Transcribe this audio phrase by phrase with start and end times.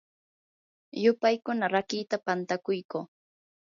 [1.03, 2.99] yupaykuna rakiita pantakuyquu.